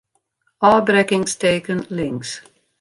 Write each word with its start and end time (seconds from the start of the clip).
Ofbrekkingsteken 0.69 1.85
links. 1.89 2.29